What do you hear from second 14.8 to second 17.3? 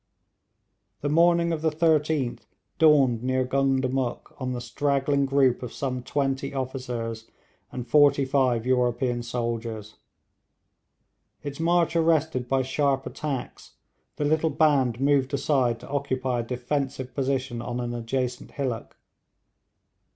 moved aside to occupy a defensive